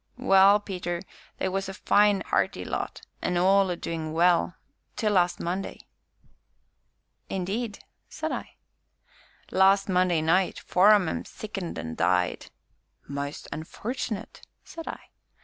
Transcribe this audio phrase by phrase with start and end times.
[0.17, 1.03] "Well, Peter,
[1.37, 4.55] they was a fine 'earty lot, an' all a doin' well
[4.95, 5.81] till last Monday."
[7.29, 8.55] "Indeed!" said I.
[9.51, 12.47] "Last Monday night, four on 'em sickened an' died!"
[13.07, 15.09] "Most unfortunate!" said I.